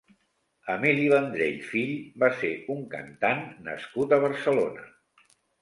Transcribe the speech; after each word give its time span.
Emili 0.75 1.03
Vendrell 1.11 1.59
(fill) 1.67 1.93
va 2.25 2.31
ser 2.39 2.51
un 2.77 2.81
cantant 2.97 3.47
nascut 3.71 4.17
a 4.19 4.23
Barcelona. 4.29 4.91